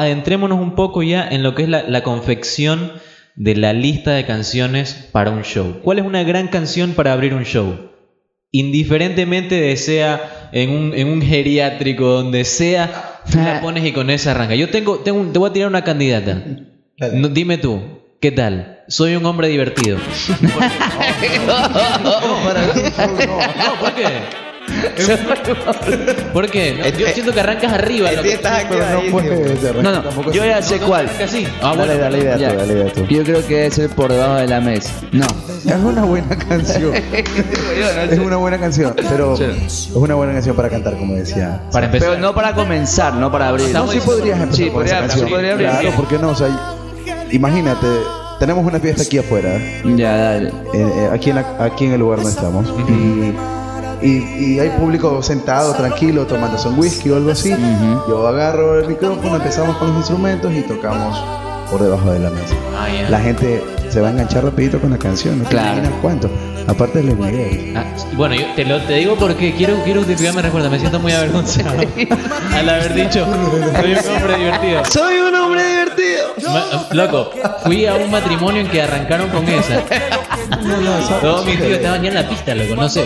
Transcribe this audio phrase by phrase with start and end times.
[0.00, 2.92] adentrémonos un poco ya en lo que es la, la confección
[3.36, 5.78] de la lista de canciones para un show.
[5.82, 7.90] ¿Cuál es una gran canción para abrir un show?
[8.52, 14.10] Indiferentemente de sea en un, en un geriátrico, donde sea, tú la pones y con
[14.10, 14.56] esa arranca.
[14.56, 16.42] Yo tengo, tengo un- te voy a tirar una candidata.
[17.12, 17.80] No, dime tú,
[18.20, 18.80] ¿qué tal?
[18.88, 19.98] Soy un hombre divertido.
[22.02, 24.49] No, ¿por qué?
[26.32, 26.74] ¿Por qué?
[26.78, 28.10] No, yo siento que arrancas arriba.
[28.12, 28.28] loco.
[28.68, 29.76] Pero no puede ser.
[29.76, 31.06] No, no, tampoco yo ya sé cuál.
[31.06, 31.46] Arranca así.
[31.62, 32.00] Ah, Dale, bueno.
[32.02, 33.06] dale idea tú, dale idea tú.
[33.06, 34.92] Yo creo que debe ser por debajo de la mesa.
[35.12, 35.26] No.
[35.66, 36.92] Es una buena canción.
[38.10, 41.62] es una buena canción, pero es una buena canción para cantar, como decía.
[41.72, 42.10] Para empezar.
[42.10, 43.70] Pero no para comenzar, no para abrir.
[43.70, 45.26] No, sí podrías empezar Sí, con podría, esa canción.
[45.26, 45.68] sí, podría abrir.
[45.68, 46.28] Claro, ¿por qué no?
[46.30, 46.48] O sea,
[47.30, 47.86] imagínate,
[48.38, 49.82] tenemos una fiesta aquí afuera, ¿eh?
[49.96, 50.48] Ya, dale.
[50.48, 52.66] Eh, eh, aquí, en la- aquí en el lugar donde estamos.
[52.88, 53.34] y,
[54.02, 57.54] y- y hay público sentado, tranquilo, tomándose un whisky o algo así.
[58.08, 61.16] Yo agarro el micrófono, empezamos con los instrumentos y tocamos
[61.70, 62.54] por debajo de la mesa.
[62.76, 62.88] Ah.
[63.08, 65.72] La gente se va a enganchar rapidito con la canción, no te Claro.
[65.78, 66.30] imaginas cuánto.
[66.66, 67.74] Aparte de Luis Miguel.
[67.76, 71.00] Ah, bueno, yo te lo te digo porque quiero, quiero que me recuerda, me siento
[71.00, 71.70] muy avergonzado
[72.54, 74.84] al haber dicho soy un hombre divertido.
[74.84, 76.50] Soy un hombre divertido.
[76.52, 77.30] Ma- Loco,
[77.64, 79.82] fui a un matrimonio en que arrancaron con esa.
[81.20, 83.04] Todos mis tíos estaban ya en la pista, loco, no sé.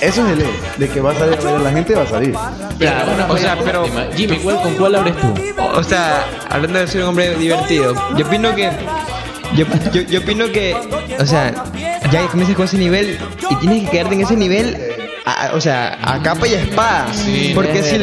[0.00, 0.46] Eso es el E,
[0.78, 2.34] de que va a salir a la gente va a salir.
[2.78, 3.84] Claro, o sea, pero-
[4.16, 5.34] Jimmy, ¿cuál, ¿con cuál abres tú?
[5.74, 8.70] O sea, hablando de ser un hombre divertido, yo opino que.
[9.56, 10.76] Yo, yo, yo opino que.
[11.18, 11.52] O sea,
[12.12, 13.18] ya comienzas con ese nivel
[13.50, 14.76] y tienes que quedarte en ese nivel.
[15.26, 17.12] a- o sea, a capa y espada.
[17.12, 17.98] Sí, porque, es si-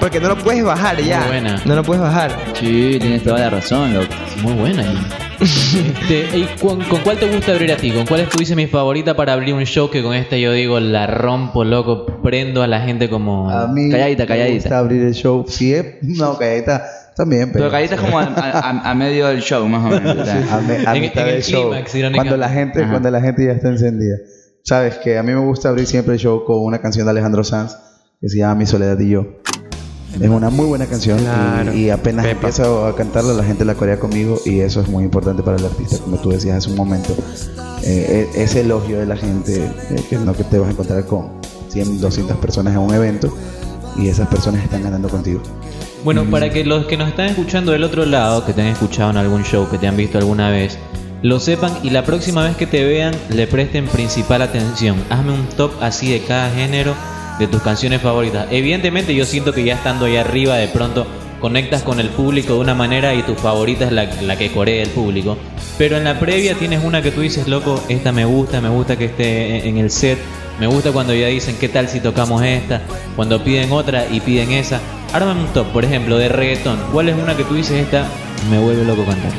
[0.00, 1.18] porque no lo puedes bajar ya.
[1.20, 1.60] Muy buena.
[1.64, 2.30] No lo puedes bajar.
[2.54, 4.14] Sí, tienes toda la razón, loco.
[4.42, 4.82] Muy buena.
[4.84, 5.27] Jimmy.
[5.40, 7.90] Este, ¿y con, con cuál te gusta abrir a ti?
[7.92, 10.52] ¿Con cuál es tu dice mi favorita para abrir un show que con esta yo
[10.52, 13.48] digo la rompo, loco, prendo a la gente como...
[13.50, 14.54] A mí Calladita, me calladita.
[14.64, 15.44] gusta abrir el show.
[15.48, 19.84] Es, no, calladita también, pero, Pero es como a, a- a medio del show, más
[19.84, 20.16] o menos.
[20.16, 20.44] ¿verdad?
[20.50, 21.70] a, me- a En- mitad en el del show.
[21.70, 22.16] clímax, irónicamente.
[22.30, 22.90] Cuando la gente, Ajá.
[22.90, 24.16] cuando la gente ya está encendida.
[24.64, 27.42] Sabes que a mí me gusta abrir siempre el show con una canción de Alejandro
[27.44, 27.76] Sanz
[28.20, 29.26] que se llama Mi soledad y yo.
[30.20, 31.74] Es una muy buena canción y- Claro.
[31.74, 32.34] y, apenas Pepa.
[32.48, 35.64] empiezo a cantarla la gente la corea conmigo y eso es muy importante para el
[35.64, 37.14] artista, como tú decías hace un momento.
[37.82, 41.04] Eh, e- ese elogio de la gente, eh, que no que te vas a encontrar
[41.06, 41.28] con
[41.68, 43.32] 100, 200 personas en un evento
[43.96, 45.40] y esas personas están ganando contigo.
[46.04, 49.10] Bueno, para que los que nos están escuchando del otro lado, que te han escuchado
[49.10, 50.78] en algún show, que te han visto alguna vez,
[51.22, 54.96] lo sepan y la próxima vez que te vean le presten principal atención.
[55.10, 56.94] Hazme un top así de cada género
[57.38, 58.46] de tus canciones favoritas.
[58.50, 61.06] Evidentemente yo siento que ya estando ahí arriba de pronto
[61.40, 64.82] conectas con el público de una manera y tu favorita es la, la que corea
[64.82, 65.36] el público.
[65.78, 68.96] Pero en la previa tienes una que tú dices, loco, esta me gusta, me gusta
[68.96, 70.18] que esté en- el set.
[70.58, 72.82] Me gusta cuando ya dicen, ¿qué tal si tocamos esta?
[73.14, 74.80] Cuando piden otra y piden esa.
[75.12, 76.80] Ármame un top, por ejemplo, de reggaetón.
[76.92, 78.04] ¿Cuál es una que tú dices, esta
[78.50, 79.30] me vuelve loco cantar?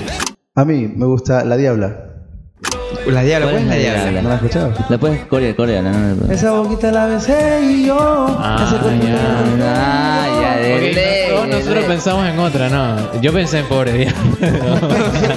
[0.55, 2.08] A mí me gusta La Diabla.
[3.11, 4.21] La diabla, ¿Cuál ¿cuál es la la diabla?
[4.21, 4.73] ¿No la has escuchado?
[4.89, 6.31] La puedes corear, corear, no, no, no.
[6.33, 7.97] Esa boquita la besé y yo.
[8.39, 8.65] Ah,
[9.57, 10.41] ya.
[10.41, 11.83] ya, de ley, de nosotros ley.
[11.87, 13.21] pensamos en otra, ¿no?
[13.21, 14.19] Yo pensé en pobre diablo.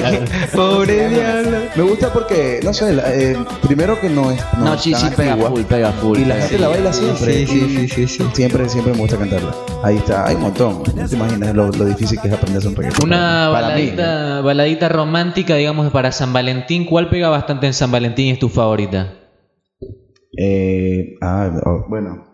[0.54, 1.58] Pobre diablo.
[1.74, 4.40] Me gusta porque, no sé, la- eh, primero que no es.
[4.58, 5.50] No, es sí, tan sí, pega antigua.
[5.50, 6.18] full, pega full.
[6.18, 7.32] Y la gente la baila siempre.
[7.32, 8.24] Sí, sí, sí, sí, sí.
[8.32, 9.52] Siempre, siempre me gusta cantarla.
[9.82, 10.82] Ahí está, hay un montón.
[10.94, 13.04] No te imaginas lo, lo difícil que es aprender un reggaetón.
[13.08, 16.84] Una Para mí, baladita, baladita romántica, digamos, para San Valentín.
[16.86, 19.14] ¿Cuál pega bastante en San Valentín es tu favorita?
[20.38, 22.26] Eh, ah, oh, bueno,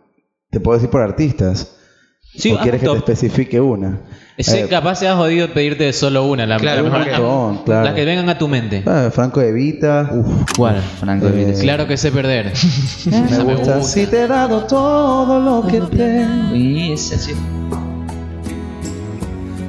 [0.50, 1.74] te puedo decir por artistas.
[2.20, 4.02] Sí, ¿O haz quieres que te especifique una?
[4.38, 6.46] Sé, Eh, capaz se ha jodido pedirte solo una.
[6.46, 7.84] La, Claro, la mejor- porque- montón, claro.
[7.86, 8.82] Las que vengan a tu mente.
[8.86, 10.08] ah, Franco Evita.
[10.56, 10.80] ¿Cuál?
[11.00, 11.60] Franco Eh, Evita.
[11.60, 12.52] Claro que sé perder.
[13.10, 13.82] me gusta.
[13.82, 16.54] Si te he dado todo lo que tengo.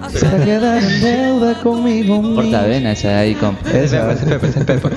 [0.15, 0.25] esa sí.
[0.31, 2.35] Para quedar en deuda conmigo.
[2.35, 3.69] Portavena, esa ahí, compa.
[3.71, 4.11] Esa.
[4.11, 4.89] Ese Pepe, ese Pepe.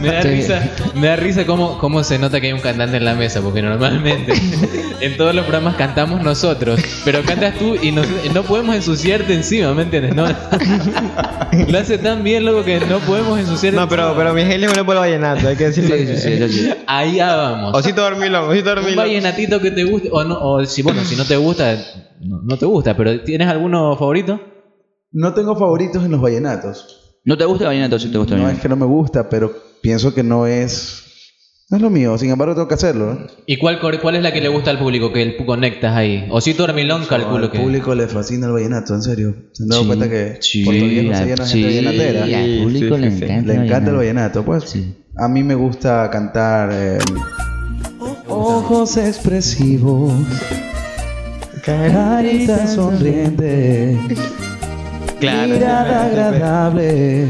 [0.00, 3.04] Me da risa, me da risa cómo, cómo se nota que hay un cantante en
[3.04, 4.32] la mesa, porque normalmente
[5.00, 9.72] en todos los programas cantamos nosotros, pero cantas tú y nos- no podemos ensuciarte encima,
[9.74, 10.14] ¿me entiendes?
[10.14, 10.26] No,
[11.68, 14.84] lo hace tan bien, loco, que no podemos ensuciar No, pero, pero Miguel es bueno
[14.86, 15.96] por el vallenato, hay que decirlo.
[15.96, 16.70] sí, sí, sí.
[16.86, 17.74] Allá vamos.
[17.74, 18.96] Osito dormilón, osito un dormilón.
[19.04, 21.76] vallenatito que te guste, o, no, o si, bueno, si no te gusta,
[22.20, 24.40] no, no te gusta, pero ¿tienes alguno favorito?
[25.12, 27.18] No tengo favoritos en los vallenatos.
[27.24, 27.98] ¿No te gusta el vallenato?
[27.98, 28.62] Sí te gusta el No es vallenato.
[28.62, 30.98] que no me gusta, pero pienso que no es.
[31.70, 32.18] No es lo mío.
[32.18, 33.14] Sin embargo, tengo que hacerlo.
[33.14, 33.26] ¿no?
[33.46, 36.26] ¿Y cuál, cuál es la que le gusta al público, que el, conectas ahí?
[36.30, 37.58] Osito Dormilón, calculo Al que...
[37.60, 39.34] público le fascina el vallenato, en serio.
[39.52, 42.26] Se han dado Sí, cuenta que sí, Puerto Viejo se llena de sí, gente vallenatera.
[42.28, 43.24] y al público sí, le sí, sí.
[43.24, 43.52] encanta.
[43.52, 44.44] Le encanta el vallenato.
[44.44, 44.94] Pues Sí.
[45.16, 46.70] a mí me gusta cantar.
[46.72, 46.98] eh,
[48.28, 50.12] Ojos expresivos,
[51.64, 53.98] carita sonriente,
[55.22, 57.28] Claro, mirada agradable.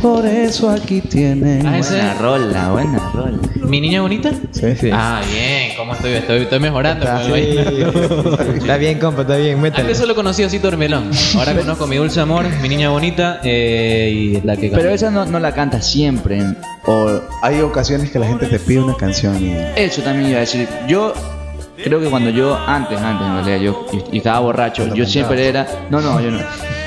[0.00, 1.66] Por eso aquí tienen.
[1.66, 3.38] Ah, Buena rola, buena rola.
[3.56, 4.32] ¿Mi niña bonita?
[4.50, 4.90] Sí, sí.
[4.92, 6.12] Ah, bien, ¿cómo estoy?
[6.12, 7.04] Estoy, estoy mejorando.
[7.04, 7.32] Está, sí.
[8.58, 9.82] Está bien, compa, está bien, métale.
[9.82, 11.10] Antes solo conocía Osito Hermelón.
[11.36, 15.26] Ahora conozco mi dulce amor, mi niña bonita eh, y la que Pero esa no,
[15.26, 16.42] no la canta siempre.
[16.86, 19.54] O hay ocasiones que la gente te pide una canción y.
[19.76, 20.66] Eso también iba a decir.
[20.88, 21.12] Yo
[21.82, 25.04] creo que cuando yo, antes, antes en realidad, yo, yo- yo estaba borracho, Lo yo
[25.06, 25.66] siempre era.
[25.90, 26.38] No, no, yo no.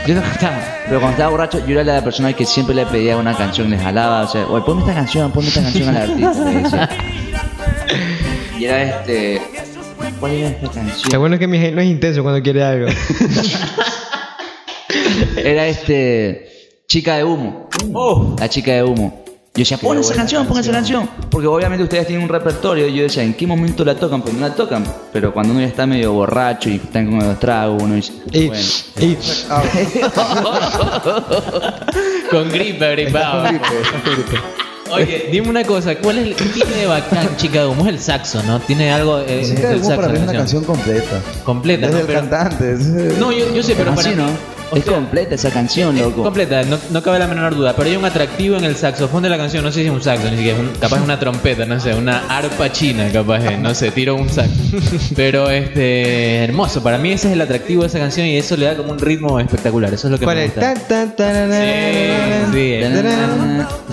[0.08, 0.58] Yo no cantaba.
[0.86, 3.82] Pero cuando estaba borracho, yo era la persona que siempre le pedía una canción, les
[3.82, 6.46] jalaba, o sea, oye, ponme esta canción, ponme esta canción al artista.
[6.46, 6.90] le decía.
[8.60, 9.42] Y era este.
[10.20, 11.20] ¿Cuál era esta Lo canción?
[11.20, 12.88] bueno es que mi no es intenso cuando quiere algo.
[15.38, 16.52] Era este.
[16.88, 17.70] Chica de humo.
[17.94, 19.25] Oh, La chica de humo.
[19.56, 21.10] Yo decía, pon esa canción, pon esa canción.
[21.30, 22.88] Porque obviamente ustedes tienen un repertorio.
[22.88, 24.22] Y yo decía, ¿en qué momento la tocan?
[24.22, 24.84] Pues no la tocan.
[25.14, 28.48] Pero cuando uno ya está medio borracho y están con los tragos, uno dice, Y,
[28.48, 28.64] bueno.
[29.00, 29.16] y-
[32.30, 33.44] con gripe, gripado.
[34.92, 37.84] Oye, dime una cosa, ¿cuál es el qué tiene de bacán Chica de Humo?
[37.84, 38.60] Es el saxo, ¿no?
[38.60, 40.64] Tiene algo eh, es Chica de el Humo saxo para mí es la una canción
[40.64, 41.22] completa.
[41.44, 42.00] completa, Desde ¿no?
[42.02, 42.76] el Pero- cantante.
[43.20, 44.28] No, yo, yo sé, pero para Así, ¿no?
[44.72, 46.24] O Es sea, completa esa canción, loco.
[46.24, 49.30] Completa, no, no cabe la menor duda, pero hay un atractivo en el saxofón de
[49.30, 51.20] la canción, no sé si es un saxo, ni siquiera es un- capaz es una
[51.20, 54.54] trompeta, no sé, una arpa china, capaz es, no sé, tiro un saxo.
[55.16, 58.66] Pero este hermoso, para mí ese es el atractivo de esa canción y eso le
[58.66, 60.54] da como un ritmo espectacular, eso es lo que ¿Cuál me es?
[60.56, 60.74] gusta.
[60.74, 62.48] Tan, tan, tararara.
[62.52, 62.82] Sí,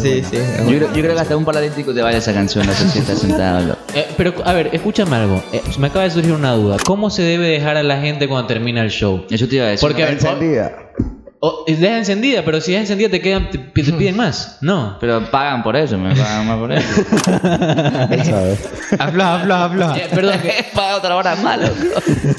[0.00, 0.22] sí.
[0.22, 0.36] Sí, sí.
[0.58, 2.98] Yo creo, yo creo que hasta un paralítico te vaya esa canción, no sé si
[3.00, 3.78] está sentado, loco.
[3.94, 7.20] Eh, pero a ver, escúchame algo, eh, me acaba de surgir una duda, ¿cómo se
[7.20, 9.26] debe dejar a la gente cuando termina el show?
[9.28, 9.86] Eso te iba a decir.
[9.86, 10.18] Porque ver,
[10.66, 11.12] Encendida.
[11.44, 14.96] o- es deja encendida, pero si es encendida te quedan, te, te piden más, no.
[15.00, 17.02] Pero pagan por eso, me pagan más por eso.
[18.10, 18.58] Él sabe.
[18.98, 19.96] Afloja, afloja, afloja.
[19.98, 21.74] Eh, perdón, que- Paga otra hora más, loco.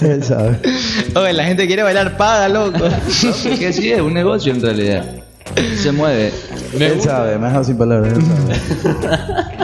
[0.02, 0.60] Él sabe.
[1.16, 2.80] Oye, la gente quiere bailar paga, loco.
[3.60, 5.04] Que sí, es un negocio en realidad.
[5.82, 6.32] Se mueve.
[6.80, 7.18] me Él gusta.
[7.18, 8.14] sabe, me ha dejado sin palabras.
[8.14, 9.64] Él sabe.